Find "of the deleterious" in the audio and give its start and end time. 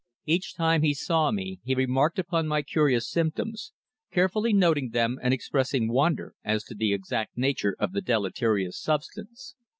7.77-8.79